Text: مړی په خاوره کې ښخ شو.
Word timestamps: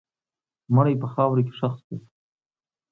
مړی 0.75 0.93
په 1.01 1.07
خاوره 1.13 1.41
کې 1.47 1.53
ښخ 1.59 1.73
شو. 1.85 1.95